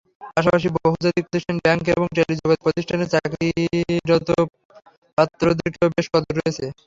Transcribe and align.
পাশাপাশি 0.35 0.67
বহুজাতিক 0.77 1.23
প্রতিষ্ঠান, 1.25 1.57
ব্যাংক 1.65 1.83
এবং 1.95 2.07
টেলিযোগাযোগ 2.17 2.59
প্রতিষ্ঠানে 2.65 3.05
চাকরিরত 3.13 4.29
পাত্রদেরও 5.17 5.87
বেশ 5.95 6.07
কদর 6.13 6.33
রয়েছে। 6.37 6.65